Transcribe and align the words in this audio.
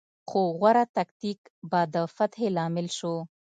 خو 0.29 0.41
غوره 0.59 0.85
تکتیک 0.97 1.39
به 1.69 1.81
د 1.93 1.95
فتحې 2.15 2.47
لامل 2.57 2.87
شو. 2.97 3.15